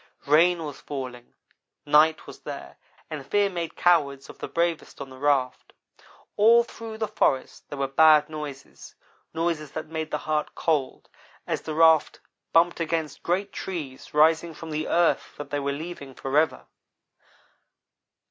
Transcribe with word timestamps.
Rain 0.25 0.63
was 0.65 0.81
falling 0.81 1.35
night 1.85 2.25
was 2.25 2.39
there, 2.39 2.77
and 3.11 3.23
fear 3.23 3.51
made 3.51 3.75
cowards 3.75 4.29
of 4.31 4.39
the 4.39 4.47
bravest 4.47 4.99
on 4.99 5.11
the 5.11 5.19
raft. 5.19 5.73
All 6.37 6.63
through 6.63 6.97
the 6.97 7.07
forest 7.07 7.69
there 7.69 7.77
were 7.77 7.87
bad 7.87 8.27
noises 8.27 8.95
noises 9.31 9.73
that 9.73 9.89
make 9.89 10.09
the 10.09 10.17
heart 10.25 10.55
cold 10.55 11.07
as 11.45 11.61
the 11.61 11.75
raft 11.75 12.19
bumped 12.51 12.79
against 12.79 13.21
great 13.21 13.53
trees 13.53 14.11
rising 14.11 14.55
from 14.55 14.71
the 14.71 14.87
earth 14.87 15.37
that 15.37 15.51
they 15.51 15.59
were 15.59 15.71
leaving 15.71 16.15
forever. 16.15 16.65